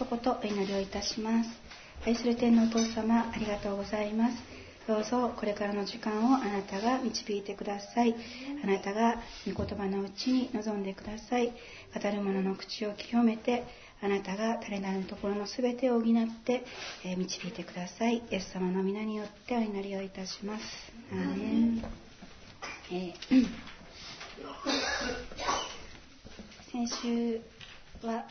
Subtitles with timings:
[0.00, 1.50] 一言お祈りをいたします。
[2.06, 4.34] 愛する天のお父様ありがとうございます。
[4.88, 8.14] どうぞこれからの時間をあなたが導いてください。
[8.64, 9.16] あなたが
[9.46, 11.48] 御言葉のうちに臨んでください。
[11.48, 13.64] 語る者の口を清めて
[14.00, 16.04] あなたが誰なるところのすべてを補っ
[16.46, 16.64] て、
[17.04, 18.16] えー、導いてください。
[18.16, 20.64] イエス様の皆によってお祈りをいたします。
[21.12, 21.84] アーメン、
[22.90, 23.46] えー、
[26.72, 27.40] 先週
[28.02, 28.24] は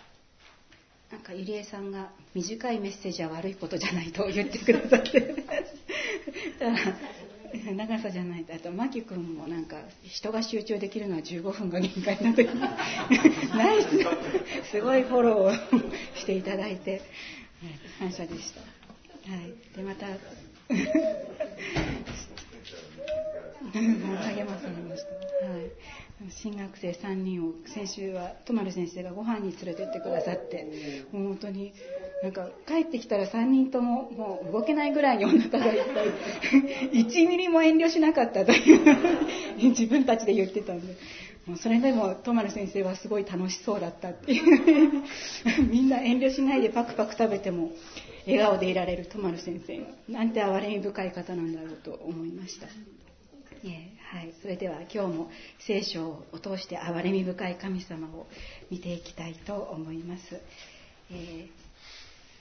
[1.12, 5.36] なんかゆりえさんが短いメッセージは悪いことじゃないと言ってくださって。
[7.75, 14.69] 長さじゃないあと真木君もなんか人が集中できるのは15分が限界な時にナイス。
[14.71, 15.52] すごいフォローを
[16.16, 17.02] していただいて。
[18.00, 18.61] 感謝でした、
[19.32, 20.07] はい、でまた。
[23.74, 26.08] 励まされました、はい
[26.41, 31.73] 新学生3人を先週は泊丸先生がご飯に連れてってくださってもう本当に
[32.22, 36.89] なんか帰ってきたら3人とももう動けないぐらいにお腹がいっぱい。
[37.05, 40.95] 1ミリも遠慮しなかったという自分たちで言ってたんで。
[41.45, 45.03] もうそれでも泊丸先生はすごい楽しそうだったっていう。
[45.72, 47.72] みんな遠慮しないでパクパク食べても
[48.27, 49.79] 笑顔でいられる泊丸先生
[50.11, 52.67] なんて哀れみ深い方なんだろうと思いました。
[53.63, 53.98] え。
[54.11, 55.29] はい、それでは今日も
[55.59, 58.25] 聖書を通して憐れみ深い神様を
[58.71, 60.41] 見ていきたいと思います、
[61.11, 61.47] えー、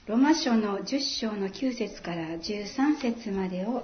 [0.07, 3.83] ロマ書の10章の9節から13節までを、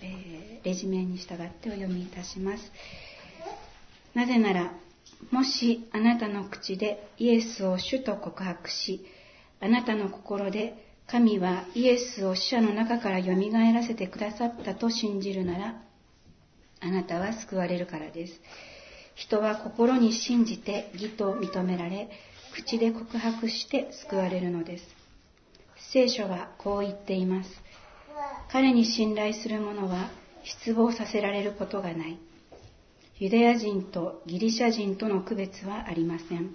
[0.00, 2.62] えー、レジメに従ってお読みいたします。
[4.14, 4.72] なぜなら
[5.32, 9.04] もしあなたの口でイエスを主と告白し
[9.60, 15.82] あなたの心で神はイエスを死者の中からよみがえらせてくださったと信じるなら
[16.84, 18.34] あなたは救われるからです。
[19.14, 22.10] 人は心に信じて義と認められ、
[22.52, 24.84] 口で告白して救われるのです。
[25.92, 27.50] 聖書はこう言っています。
[28.52, 30.10] 彼に信頼する者は
[30.44, 32.18] 失望させられることがない。
[33.18, 36.54] ユダヤ人とギリシャ人との区別はありません。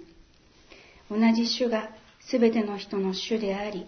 [1.10, 1.90] 同じ主が
[2.30, 3.86] 全ての人の主であり、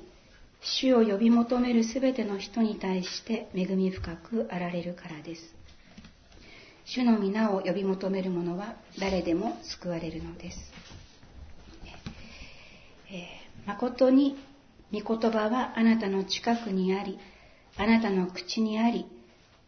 [0.61, 5.62] 主を呼び求める全ての人に対して恵み深くあられるからです。
[6.85, 10.59] 主の皆を呼び求める者は誰でも救われるのです。
[13.11, 14.37] えー、誠に
[14.93, 17.19] 御言葉はあなたの近くにあり、
[17.77, 19.07] あなたの口にあり、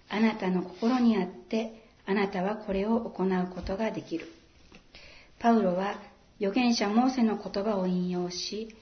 [0.08, 4.28] あなたの心にあって、あなたはこれを行うことができる。
[5.38, 6.00] パウロは
[6.41, 8.75] 預言者モーセの言葉を引用し、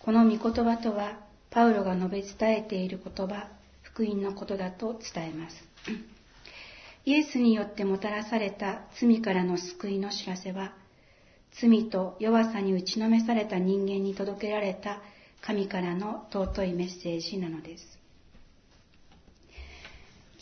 [0.00, 1.18] この御言葉とは
[1.50, 3.48] パウロが述べ伝えている言葉、
[3.82, 5.64] 福音のことだと伝えます。
[7.06, 10.74] イエスによってもたらされた罪からの救いの知らせは、
[11.60, 15.00] 罪と弱さに打ちのめされた人間に届けられた
[15.40, 17.84] 神からの尊いメッセージなのです。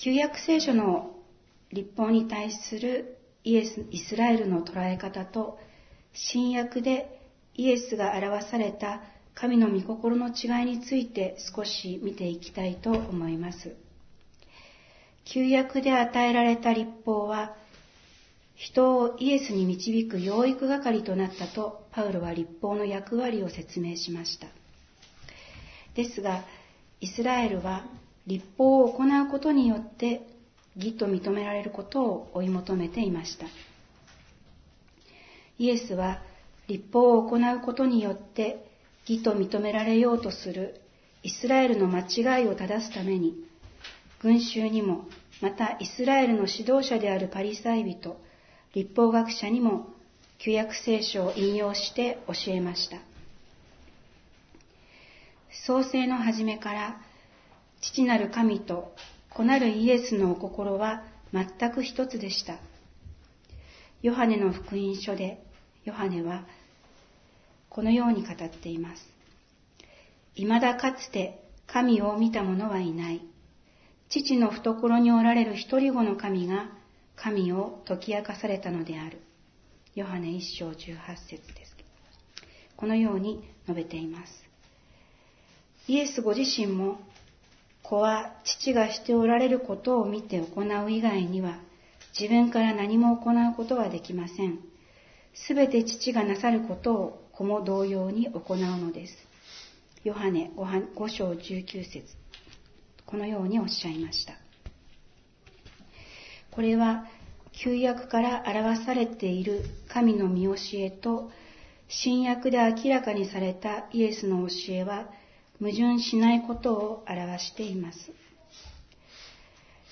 [0.03, 1.15] 旧約聖書の
[1.71, 5.59] 立法に対するイエス、イスラエルの捉え方と、
[6.15, 7.21] 新約で
[7.57, 9.03] イエスが表された
[9.35, 13.77] 神の御心の違いについて少し見ていきたいと思います。
[15.25, 17.57] 旧約で与えられた立法は、
[18.55, 24.49] 人をイエスに導く養育係となったと、パウロは立法の役割を説明しました。
[25.95, 26.45] ですが、
[27.01, 27.85] イスラエルは
[28.27, 30.23] 立法を行うことによって
[30.77, 33.47] 義と認められることを追い求めていました。
[35.59, 36.21] イエスは
[36.67, 38.65] 立法を行うことによって
[39.07, 40.81] 義と認められようとする
[41.23, 43.35] イスラエルの間違いを正すために
[44.25, 45.05] 群衆にも、
[45.43, 48.19] またイスラエルの指導者であるパリサイ人、
[48.73, 49.91] 立法学者にも、
[50.39, 52.97] 旧約聖書を引用して教えました。
[55.67, 56.97] 創世の初めから、
[57.83, 58.95] 父なる神と
[59.29, 61.05] 子なるイエスのお心は
[61.35, 62.57] 全く一つでした。
[64.01, 65.45] ヨハネの福音書で、
[65.85, 66.47] ヨハネは、
[67.69, 69.03] このように語っています。
[70.35, 73.34] 未だかつて神を見た者はいない。
[74.15, 76.71] 父の懐におられる一人子の神が
[77.17, 79.21] 神を解き明かされたのである。
[79.97, 81.77] ヨハネ一章十八節です。
[82.77, 84.33] このように述べています。
[85.89, 87.01] イエスご自身も
[87.83, 91.59] 子は父がしておられることを見て行う以外には
[92.17, 94.61] 自分から何も行うことはできません。
[95.35, 99.13] すべて父がなさることを子も同様に行うのです。
[100.05, 102.24] ヨハネ5章19節
[103.15, 104.35] このようにおっしゃいました。
[106.51, 107.07] これは
[107.53, 111.31] 旧約から表されている神の見教えと
[111.87, 115.07] 新約で明らかにされたイエスの教えは
[115.61, 118.11] 矛盾しないことを表しています。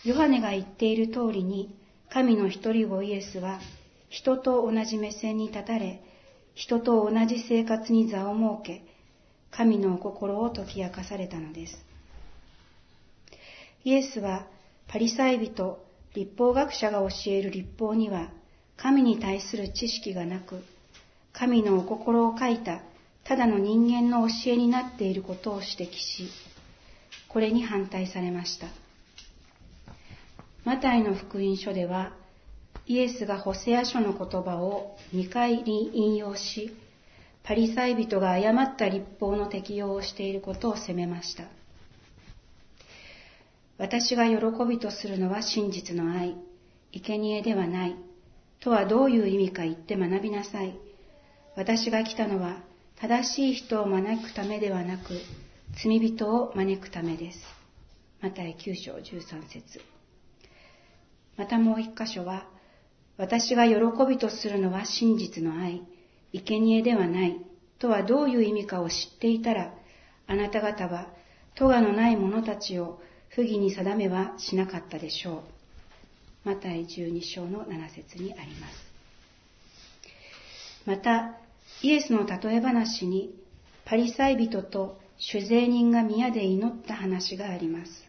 [0.02, 1.72] ヨハネが言っている通りに、
[2.10, 3.60] 神の一人子イエスは
[4.08, 6.02] 人と同じ目線に立たれ、
[6.56, 8.34] 人と同じ生活に座を
[8.64, 8.84] 設け、
[9.52, 11.92] 神の心を解き明かされたのです。
[13.84, 14.46] イエスは
[14.88, 15.79] パリサイ人、
[16.14, 18.31] 立法学者が教える立法には
[18.76, 20.62] 神に対する知識がなく、
[21.32, 22.82] 神のお心を書いた
[23.25, 26.29] ただの人間の教えになっていることを指摘し、
[27.29, 28.67] これに反対されました。
[30.64, 32.12] マタイの福音書では、
[32.87, 36.76] イエスがホセア書の言葉を2回に引用し、
[37.44, 41.44] パリサイ人が誤った立法の適用をしていることを責めました。
[43.82, 46.37] 私が喜びとするのは真実の愛、
[46.93, 47.96] 生贄ではない、
[48.61, 50.79] とはどういう意味か言って学びなさい。
[51.56, 52.62] 私が来たのは
[53.00, 55.20] 正しい人を招くためではなく、
[55.82, 57.38] 罪人を招くためです。
[58.20, 59.81] マタイ9章13節。
[61.37, 62.46] またもう一箇所は、
[63.17, 63.75] 私が喜
[64.08, 65.82] びとするのは真実の愛、
[66.32, 67.37] 生贄ではない、
[67.81, 69.75] とはどういう意味かを知っていたら、
[70.29, 71.08] あなた方は、
[71.56, 73.00] 咎のない者たちを
[73.34, 75.43] 不義に定めはしなかったでしょ
[76.44, 76.49] う。
[76.49, 78.93] マタイ12章の7節にあります。
[80.84, 81.38] また、
[81.82, 83.34] イエスの例え話に
[83.84, 88.05] パリサイ人と酒税人が宮で祈った話があります。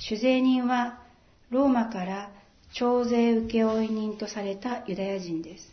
[0.00, 1.00] 酒税人は
[1.50, 2.30] ローマから
[2.72, 5.72] 徴税請負人とされたユダヤ人です。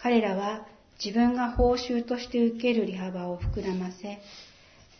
[0.00, 0.66] 彼らは
[1.02, 4.20] 自分が報酬として受ける利幅を膨らませ、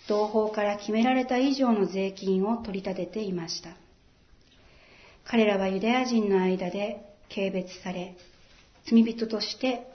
[0.08, 3.76] 同胞から決められた以上の税金を取り立てていました。
[5.24, 8.16] 彼らはユダヤ人の間で軽蔑され、
[8.86, 9.86] 罪人として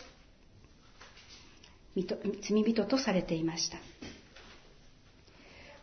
[1.95, 3.77] 罪人とされていました。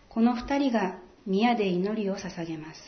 [0.09, 2.81] この二人が宮で祈りを捧げます。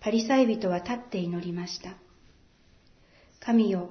[0.00, 1.94] パリサイ人は立って祈りました。
[3.40, 3.90] 神よ、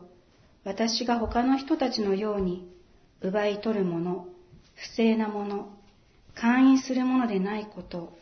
[0.63, 2.69] 私が他の人たちのように
[3.21, 4.27] 奪い取るもの、
[4.75, 5.69] 不正なもの、
[6.35, 8.17] 勧誘するものでないこと、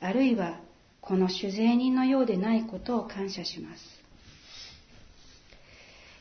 [0.00, 0.60] あるいは
[1.00, 3.82] この酒税人のようでないことを感謝します。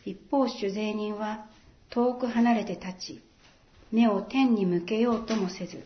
[0.05, 1.45] 一方、酒税人は
[1.89, 3.21] 遠く離れて立ち、
[3.91, 5.83] 目を天に向けようともせず、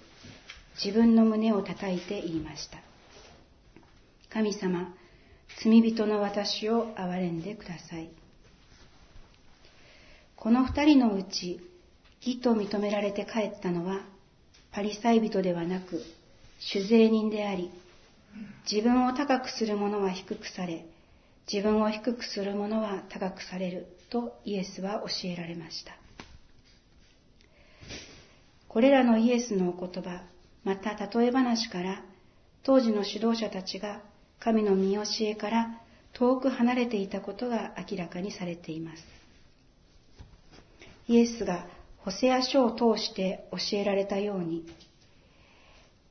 [0.83, 2.77] 自分の胸を叩いて言いました。
[4.29, 4.93] 神様、
[5.63, 8.09] 罪人の私を憐れんでください。
[10.35, 11.59] この二人のうち、
[12.21, 14.01] 義と認められて帰ったのは、
[14.75, 16.03] パリサイ人ではなく、
[16.59, 17.71] 酒税人であり、
[18.69, 20.85] 自分を高くする者は低くされ、
[21.49, 25.93] 自分を低くする者は高くされるとイエスは教えられました。
[28.67, 30.23] これらのイエスのお言葉、
[30.65, 32.03] また例え話から、
[32.63, 34.01] 当時の指導者たちが
[34.41, 35.79] 神の見教えから
[36.11, 39.05] 遠く離れていたことが明らかにされています。
[41.07, 41.65] イエスが
[42.05, 44.63] ホセア書を通して教えられたように、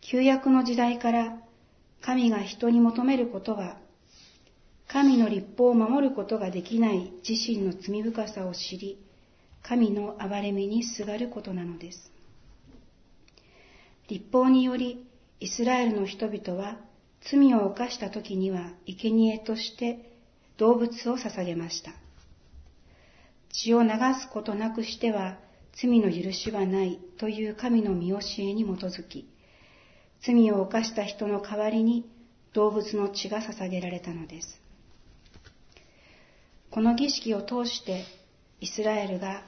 [0.00, 1.38] 旧約の時代から
[2.02, 3.78] 神が人に求めることは
[4.88, 8.98] 神の立法を守ることができない自身の罪深さを知り、
[9.62, 12.10] 神の憐れみにすがることなのです。
[14.08, 15.06] 立法により、
[15.38, 16.76] イスラエルの人々は
[17.30, 20.10] 罪を犯した時には生贄として
[20.58, 21.92] 動物を捧げました。
[23.52, 23.90] 血を流
[24.20, 25.38] すことなくしては
[25.80, 29.28] 罪の許しはないという神の見教えに基づき、
[30.24, 32.08] 罪を犯した人の代わりに
[32.52, 34.60] 動物の血が捧げられたのです。
[36.70, 38.04] この儀式を通して
[38.60, 39.42] イスラエルが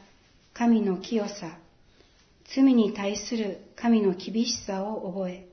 [0.53, 1.59] 神の清さ、
[2.55, 5.47] 罪に対する神の厳しさを覚え、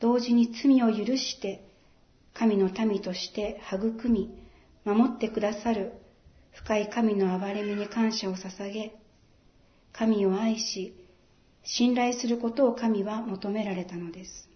[0.00, 1.64] 同時に罪を許して
[2.32, 4.30] 神の民として育み、
[4.84, 5.92] 守ってくださる
[6.52, 8.94] 深い神の憐れみに感謝を捧げ、
[9.96, 10.92] 神を愛し、
[11.62, 14.48] 信頼することを神は求められたのです。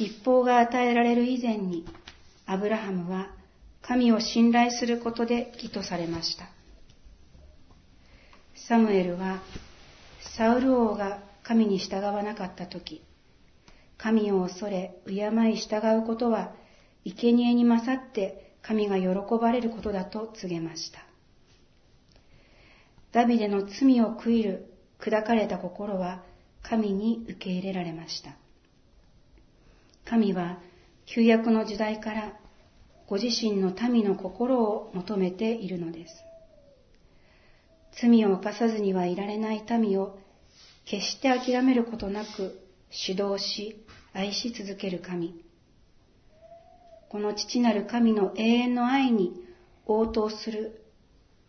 [0.00, 1.86] 立法が与えられる以前に、
[2.44, 3.30] アブラハムは
[3.82, 6.48] 神を信頼することで義とされました。
[8.68, 9.40] サムエルは、
[10.36, 13.04] サウル王が神に従わなかった時、
[13.96, 16.52] 神を恐れ、敬い従うことは、
[17.04, 19.08] 生贄に勝って神が喜
[19.40, 21.09] ばれることだと告げました。
[23.12, 26.22] ダビデの罪を悔いる砕かれた心は
[26.62, 28.36] 神に受け入れられました。
[30.04, 30.60] 神は
[31.06, 32.32] 旧約の時代から
[33.06, 36.14] ご自身の民の心を求めているのです。
[38.00, 40.18] 罪を犯さずにはいられない民を
[40.84, 42.60] 決して諦めることなく
[43.08, 45.34] 指導し愛し続ける神。
[47.08, 49.44] この父なる神の永遠の愛に
[49.86, 50.79] 応答する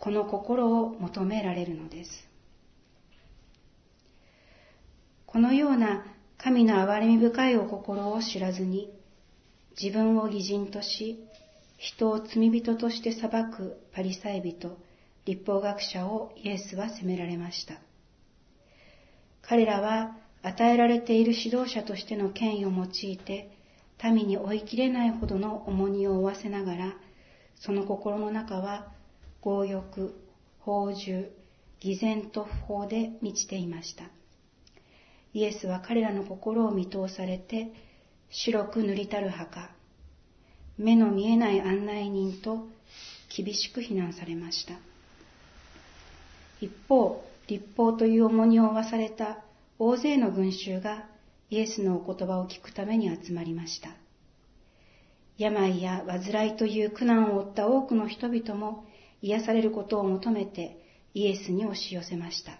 [0.02, 2.10] この心を求められるのです。
[5.28, 6.04] このような
[6.40, 8.92] 神の憐れみ深いお心を知らずに
[9.80, 11.20] 自分を偽人とし
[11.78, 14.76] 人を罪人として裁くパリサイ人
[15.26, 17.76] 立法学者をイエスは責められました。
[19.44, 23.52] 彼らは与えられている指導者としての権威を用いて
[24.04, 26.94] 民に追いきれないほどの重荷を負わせながら
[27.60, 29.00] その心の中は
[29.42, 30.14] 強欲、
[30.60, 31.28] 放獣、
[31.80, 34.06] 偽善と不法で満ちていました。
[35.34, 37.74] イエスは彼らの心を見通されて
[38.30, 39.72] 白く塗りたる墓、
[40.78, 42.68] 目の見えない案内人と
[43.36, 44.74] 厳しく非難されました。
[46.60, 49.44] 一方、立法という重荷を負わされた
[49.80, 51.06] 大勢の群衆が
[51.50, 53.90] イエスのお言葉を聞くために集まりました。
[55.38, 58.86] 病や患いという苦難を負った多くの人々も
[59.22, 60.78] 癒されることを求めて
[61.14, 62.60] イエスに押し寄せました。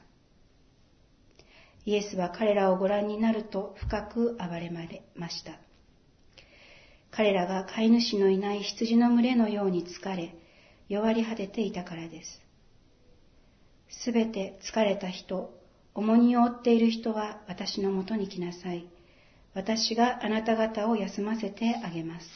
[1.86, 4.72] イエスは彼らをご覧になると深く暴れ
[5.16, 5.60] ました。
[7.10, 10.36] 彼らが飼い主のいない羊の群れのように疲れ、
[10.88, 12.42] 弱り果てていたからです。
[13.90, 15.54] すべて疲れた人、
[15.94, 18.88] 重荷を負っている人は私のもとに来なさい。
[19.54, 22.28] 私があなた方を休ませてあげます。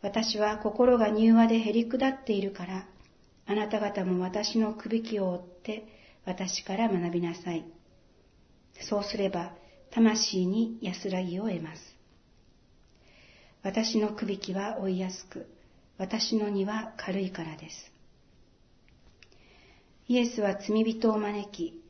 [0.00, 2.86] 私は心が柔和でへり下っているから、
[3.46, 5.86] あなた方も私のくびきを追って
[6.24, 7.64] 私から学びなさい。
[8.88, 9.54] そうすれば、
[9.90, 11.80] 魂に安らぎを得ます。
[13.62, 15.46] 私のくびきは追いやすく、
[15.98, 17.92] 私の荷は軽いからです。
[20.08, 21.82] イエスは罪人を招き、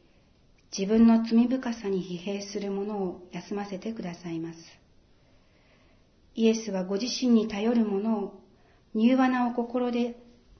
[0.76, 4.58] 自分の罪深さに疲弊する者を休ませてくださいます。
[6.34, 8.42] イエスはご自身に頼る者を
[8.94, 10.16] 柔和なお心で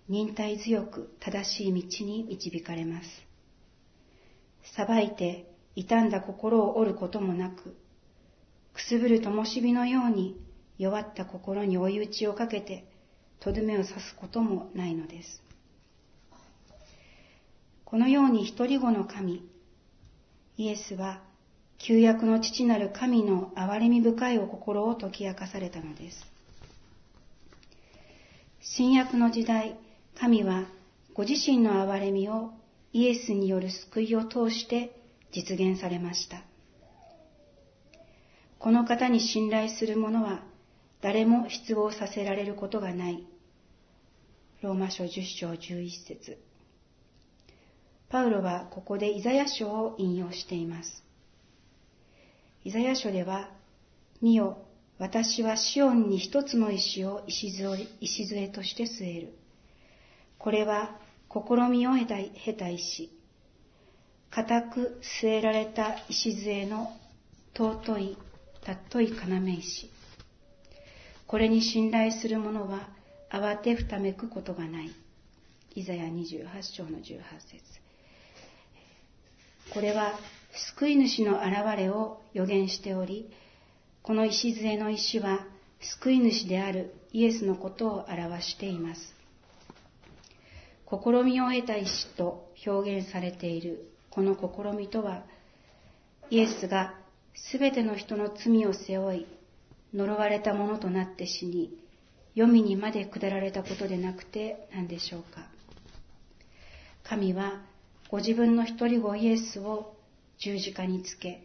[0.09, 3.09] 忍耐強く正しい道に導かれます。
[4.77, 7.77] 裁いて傷んだ心を折ることもなく、
[8.73, 10.41] くすぶる灯火のように
[10.79, 12.85] 弱った心に追い打ちをかけて、
[13.41, 15.43] とどめを刺すこともないのです。
[17.85, 19.49] このように一人子の神、
[20.57, 21.23] イエスは
[21.79, 26.27] 旧約の父なる神の憐れみ深いお心を解き明かされたのです。
[28.61, 29.79] 新約の時代、
[30.19, 30.67] 神は
[31.15, 32.53] ご自身の憐れみを
[32.93, 34.99] イエスによる救いを通して
[35.31, 36.43] 実現されました。
[38.59, 40.43] この方に信頼する者は
[41.03, 43.27] 誰も失望させられることがない。
[44.63, 46.39] ローマ書10章11節
[48.09, 51.05] パウロはここでイザヤ書を引用しています。
[52.65, 53.51] イザヤ書では、
[54.23, 54.59] 見よ、
[54.99, 59.35] 私はシオンに一つの石を礎として据える。
[60.39, 60.99] これは
[61.31, 63.11] 試みを経た石。
[64.31, 66.93] 固く据えられた礎の
[67.55, 68.19] 尊い、
[68.63, 69.91] 尊い要石。
[71.27, 72.89] これに信頼する者は
[73.31, 74.91] 慌てふためくことがない。
[75.75, 77.87] イザヤ28章の18節
[79.75, 80.19] これは
[80.75, 83.31] 救い主の現れを予言しており、
[84.03, 85.45] この礎の石は
[85.81, 89.16] 救い主であるイエスのことを表しています。
[90.89, 95.25] 試みを得た石と表現されているこの試みとは、
[96.31, 96.95] イエスが
[97.35, 99.27] すべての人の罪を背負い、
[99.93, 101.71] 呪われたものとなって死に、
[102.35, 105.47] 黄泉にまで下られたことでなくて何でしょうか。
[107.03, 107.63] 神は
[108.09, 109.97] ご自分の一人子イエスを
[110.39, 111.43] 十字架につけ、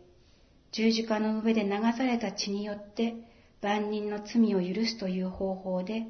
[0.72, 3.16] 十字架の上で流された血によって
[3.62, 6.06] 万人の罪を許すという方法で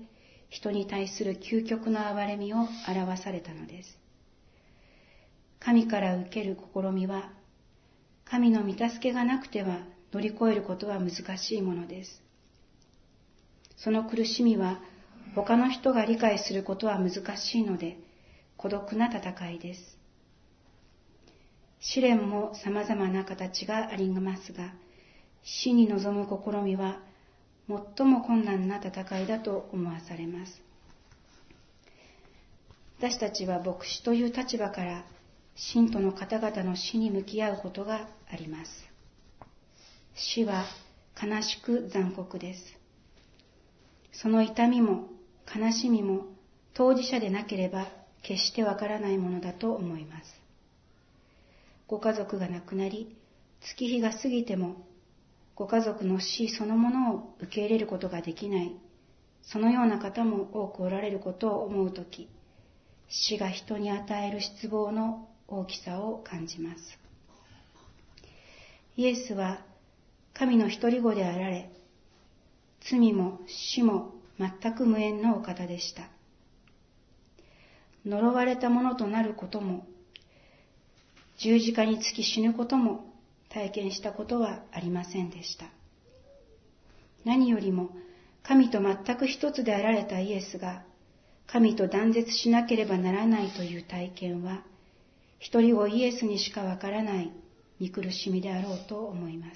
[0.51, 3.98] 人に対する究極の憐れみを表されたのです。
[5.62, 7.31] 神から受ける試みは、
[8.25, 9.79] 神の御助けがなくては
[10.12, 12.22] 乗り越えることは難しいものです。
[13.77, 14.81] その苦しみは
[15.36, 17.98] 他の人が理解することは難しいので
[18.58, 19.98] 孤独な戦いです。
[21.79, 24.74] 試練も様々な形がありますが、
[25.43, 27.00] 死に臨む試みは
[27.68, 30.62] 最も困難な戦いだと思わされます。
[33.00, 35.06] 私たちは牧師という立場から
[35.56, 38.72] 信徒の方々の死に向き合うことがあります。
[40.15, 40.65] 死は
[41.22, 42.77] 悲しく残酷です。
[44.12, 45.08] その痛みも
[45.53, 46.25] 悲しみも
[46.74, 47.88] 当事者でなければ
[48.22, 50.41] 決してわからないものだと思います。
[51.88, 53.18] ご家族が亡くなり、
[53.62, 54.77] 月日が過ぎても、
[55.62, 58.75] ご家族の死そのものを受け入れることができない、
[59.44, 62.27] そのような方も多くおられることを思うとき、
[63.10, 66.98] 死が人に与える失望の大きさを感じます。
[68.98, 69.60] イエスは
[70.34, 71.70] 神の一人子であられ、
[72.80, 76.10] 罪も死も全く無縁のお方でした。
[78.03, 79.86] 呪われたものとなることも、
[81.38, 83.11] 十字架につき死ぬことも
[83.53, 85.65] 体験したことはありませんでした。
[87.25, 87.89] 何よりも
[88.43, 90.84] 神と全く一つであられたイエスが
[91.48, 94.63] 神と断絶しなければならないという体験は
[95.39, 97.31] 一人子イエスにしかわからない
[97.79, 99.55] 見苦しみであろうと思います。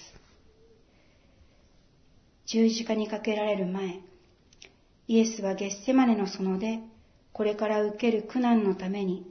[2.48, 4.02] 十字架にかけられる前、
[5.08, 6.80] イエスはゲッセマネの園で
[7.34, 9.26] これから受ける苦難のために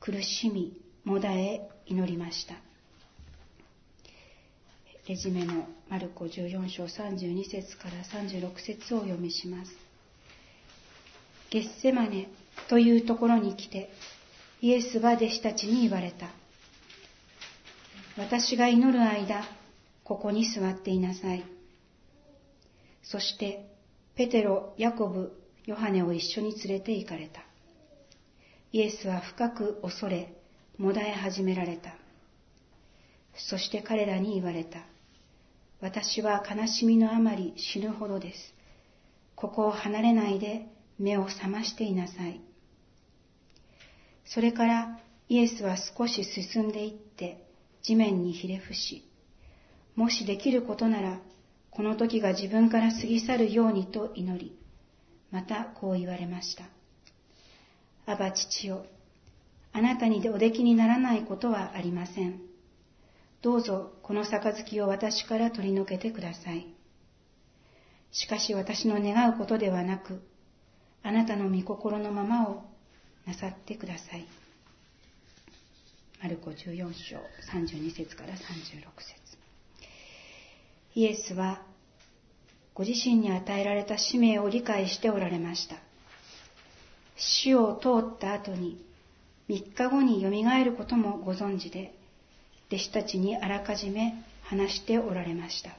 [0.00, 2.65] 苦しみ、もだえ祈りました。
[5.08, 9.70] レジメのマルコ14章32節から36節をお読みします。
[11.48, 12.26] ゲッセマネ
[12.68, 13.88] というところに来て、
[14.60, 16.26] イエスは弟子たちに言われた。
[18.20, 19.44] 私が祈る間、
[20.02, 21.44] ここに座っていなさい。
[23.04, 23.64] そして、
[24.16, 27.42] ペテロ、ヤコブ、ヨハネを一緒に連れて行かれた。
[28.72, 30.34] イエスは深く恐れ、
[30.78, 31.94] もだえ始められた。
[33.36, 34.80] そして彼らに言われた。
[35.80, 38.54] 私は悲しみのあまり死ぬほどです。
[39.34, 40.66] ここを離れないで
[40.98, 42.40] 目を覚ましていなさい。
[44.24, 47.46] それからイエスは少し進んでいって
[47.82, 49.08] 地面にひれ伏し、
[49.94, 51.20] もしできることなら
[51.70, 54.58] この時が自分から過ぎ去るようにと祈り、
[55.30, 56.64] またこう言われました。
[58.06, 58.86] アバ父よ、
[59.72, 62.40] あなたにおできにならないことはありません。
[63.46, 66.66] どうぞこの杯を私から取り除けてください。
[68.10, 70.20] しかし私の願うことではなく、
[71.04, 72.64] あなたの御心のままを
[73.24, 74.26] なさってください。
[76.20, 77.18] マルコ14章
[77.52, 79.38] 32節から36節
[80.96, 81.62] イエスは
[82.74, 85.76] ご自身に与えられた使命を理解しておられました。
[87.16, 88.84] 死を通った後に
[89.48, 91.95] 3日後によみがえることもご存知で、
[92.68, 95.70] 弟子たちにあらかじめ話しておられました。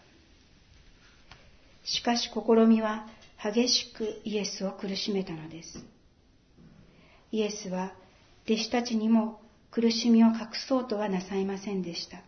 [1.84, 3.08] しかし試みは
[3.42, 5.86] 激しくイエスを苦しめたのです。
[7.32, 7.94] イエスは
[8.46, 12.22] 弟子たちにも苦しみを隠そうとはなさいませんでした。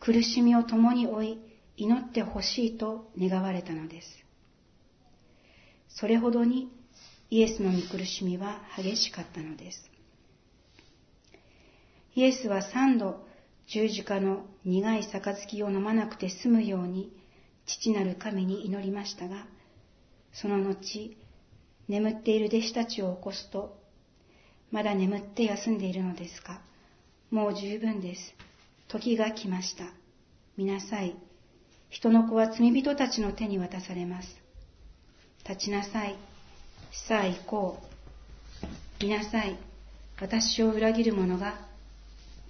[0.00, 1.38] 苦しみを共に追い、
[1.76, 4.08] 祈ってほしいと願われたのです。
[5.88, 6.68] それほどに
[7.30, 9.93] イエスの見苦しみは激しかったのです。
[12.14, 13.26] イエスは三度
[13.66, 17.12] 十字架の苦い杯を飲まなくて済むように
[17.66, 19.46] 父なる神に祈りましたが、
[20.32, 21.16] その後、
[21.88, 23.78] 眠っている弟子たちを起こすと、
[24.70, 26.60] まだ眠って休んでいるのですか
[27.30, 28.34] もう十分です。
[28.88, 29.84] 時が来ました。
[30.56, 31.16] 見なさい。
[31.88, 34.28] 人の子は罪人たちの手に渡されます。
[35.48, 36.16] 立ちなさい。
[37.08, 37.82] さあ行こ
[39.00, 39.02] う。
[39.02, 39.58] 見なさい。
[40.20, 41.73] 私を裏切る者が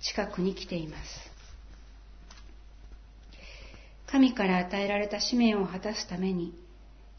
[0.00, 1.34] 近くに来ています。
[4.06, 6.54] 神から与えられた使命を果たすために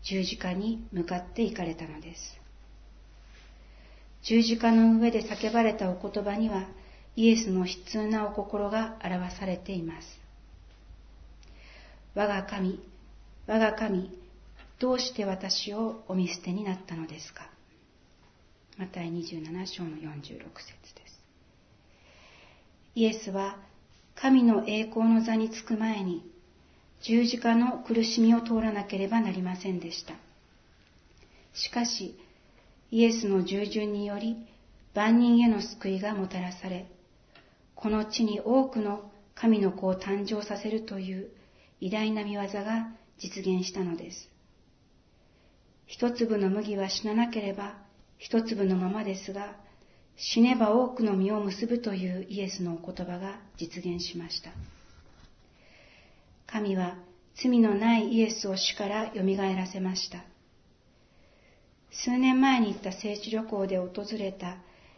[0.04, 2.40] 十字架に向かって行かれたのです。
[4.24, 6.68] 十字架の上で叫ばれたお言葉には
[7.16, 10.08] イエスの悲痛なお心が表されています。
[12.14, 12.80] 我が神、
[13.46, 14.10] 我が神、
[14.80, 17.50] どうして私をお見捨てになったのですか
[18.78, 21.05] マタイ27章の46節です。
[22.96, 23.58] イエスは
[24.16, 26.24] 神の栄光の座につく前に
[27.02, 30.14] 十字架の苦しみを通らなければなりませんでした。
[31.54, 32.18] しかし、
[32.92, 34.38] イエスの従順により
[34.94, 36.90] 万人への救いがもたらされ、
[37.76, 41.30] この地に多くの神の子を誕生させるという
[41.82, 42.88] 偉大な見業が
[43.20, 44.30] 実現したのです。
[45.86, 47.76] 一粒の麦は死ななければ
[48.18, 49.58] 一粒のままですが、
[50.18, 54.52] 死ねば多くの実を結ぶというイエスのお言葉が実現しました。
[56.48, 56.96] 神は
[57.42, 60.24] 罪のないイエスを死から蘇らせました。
[61.92, 64.58] 数年前に行った聖地旅行で訪れた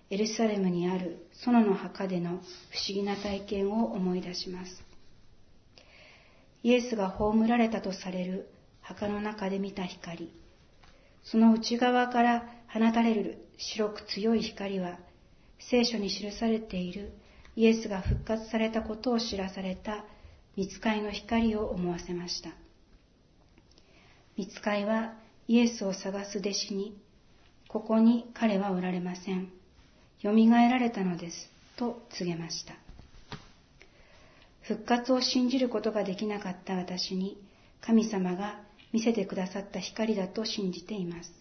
[0.10, 2.42] エルサレムにある園の墓での不思
[2.90, 4.84] 議な体験を思い出します。
[6.64, 8.50] イエスが葬られたとされる
[8.82, 10.32] 墓の中で見た光。
[11.24, 15.00] その内側から放たれる白く強い光は、
[15.60, 17.14] 聖書に記されている
[17.56, 20.06] イエスが復活されたことを知らされた
[20.56, 22.52] 見つかいの光を思わせました。
[24.38, 25.14] 見つかいは
[25.48, 26.98] イエスを探す弟子に、
[27.68, 29.52] ここに彼はおられません。
[30.22, 31.50] 蘇られたのです。
[31.78, 32.74] と告げました。
[34.62, 37.42] 復活を信じることができなかった私に、
[37.82, 38.60] 神様が
[38.92, 41.37] 見せてくださった光だと信じています。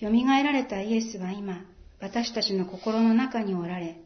[0.00, 1.64] 蘇られたイエスは今、
[1.98, 4.00] 私たちの心の中におられ、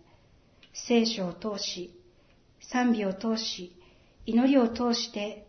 [0.72, 1.94] 聖書を通し、
[2.70, 3.76] 賛美を通し、
[4.24, 5.46] 祈りを通して、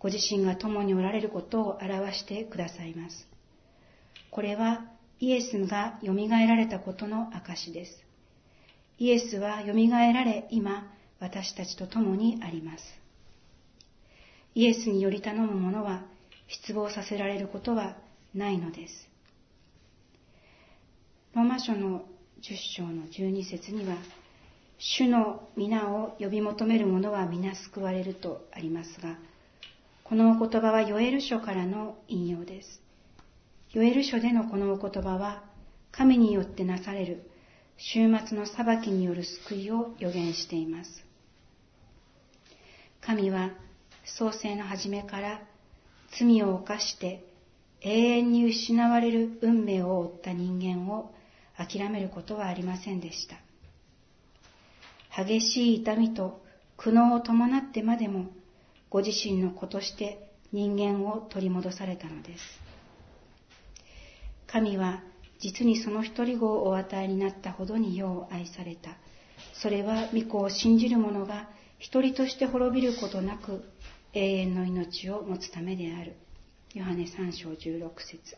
[0.00, 3.28] ご自身が共におられることを表してくださいます。
[4.32, 4.84] これは
[5.20, 8.02] イエスが蘇られたことの証です。
[8.98, 12.84] イエスは蘇られ、今、私たちと共にあります。
[14.56, 16.04] イエスにより頼む者は
[16.48, 17.96] 失望させられることは
[18.34, 19.15] ないのです。
[21.36, 22.02] ローマ書の
[22.40, 23.98] 10章の12節には、
[24.78, 29.18] 主の皆を呼び求める者は皆救われるとありますが、
[30.02, 32.80] このお言葉はヨエル書からの引用です。
[33.74, 35.44] ヨエル書でのこのお言葉は、
[35.92, 37.30] 神によってなされる
[37.92, 41.04] 終末の裁きによる救いを予言しています。
[43.02, 43.50] 神は
[44.06, 45.42] 創世の初めから
[46.18, 47.22] 罪を犯して
[47.82, 51.12] 永遠に失われる運命を負った人間を
[51.56, 53.36] 諦めることはありませんでした。
[55.24, 56.42] 激しい痛みと
[56.76, 58.26] 苦悩を伴ってまでも
[58.90, 62.42] ご自身の子として人間を取り戻されたのです。
[64.46, 65.02] 神は
[65.38, 68.90] 実にその一人子をお与えになったほどによう愛された。
[69.54, 73.64] それは御子を信じる者が一人として滅びることなく
[74.12, 76.16] 永遠の命を持つためである。
[76.74, 78.36] ヨハネ3章16節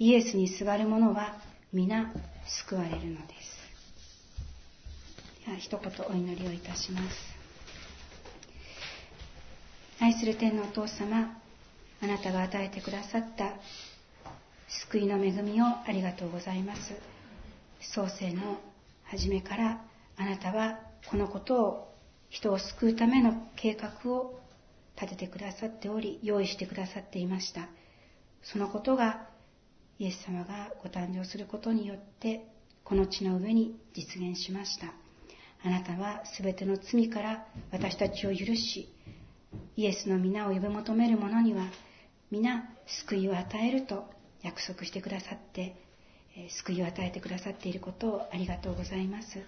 [0.00, 1.36] イエスにすがる者は
[1.72, 2.12] 皆
[2.66, 3.62] 救われるのです。
[5.46, 7.16] では一言お祈りをいたします。
[9.98, 11.40] 愛する天のお父様、
[12.02, 13.54] あなたが与えてくださった
[14.90, 16.80] 救いの恵みをありがとうございます。
[17.94, 18.60] 創世の
[19.04, 19.80] 初めから
[20.18, 21.94] あなたはこのことを
[22.28, 24.38] 人を救うための計画を
[25.00, 27.68] 立ててくださっており、用意してくださっていました。
[28.42, 29.31] そのことが
[29.98, 32.46] イエス様がご誕生することによって
[32.84, 34.92] この地の上に実現しました。
[35.64, 38.88] あなたは全ての罪から私たちを許し
[39.76, 41.70] イエスの皆を呼び求める者には
[42.30, 42.64] 皆
[43.06, 44.04] 救いを与えると
[44.42, 45.76] 約束してくださって
[46.64, 49.38] 救いを与えてくださっていることをありがとうございます。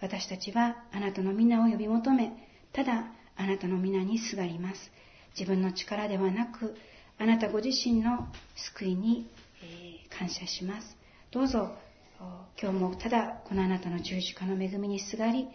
[0.00, 2.32] 私たちはあなたの皆を呼び求め
[2.72, 3.06] ただ
[3.36, 4.78] あなたの皆にすがります。
[5.38, 6.76] 自分の力ではなく
[7.18, 8.28] あなたご自身の
[8.74, 9.30] 救いに
[9.66, 10.96] え感謝します。
[11.30, 11.70] どうぞ、
[12.60, 15.48] 今日もただこのあなたの十字架の恵みにすがり、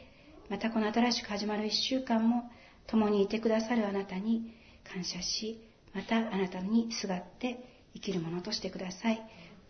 [0.49, 2.51] またこの新しく始まる一週間も
[2.87, 4.53] 共にいてくださるあなたに
[4.91, 5.59] 感謝し、
[5.93, 9.21] またあなたにすがって生きるものとしてください。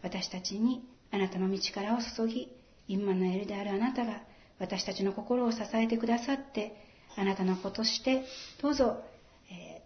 [0.02, 2.50] 私たちにあなたの道からを注ぎ、
[2.88, 4.24] インマヌエルであるあなたが
[4.60, 6.76] 私たちの心を支えてくださって、
[7.16, 8.24] あなたの子として
[8.62, 9.04] どうぞ、
[9.50, 9.82] え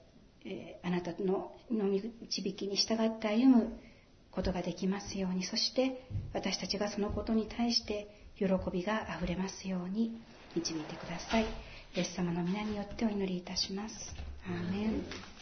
[0.46, 3.80] ーえー、あなたの導きに従って歩む
[4.36, 10.22] ことができますようにそして私たちがそのことに対して喜びがあふれますように
[10.56, 11.46] 導いてください。
[11.96, 13.96] イエス様の皆によってお祈りいたします。
[14.46, 15.35] アーメン。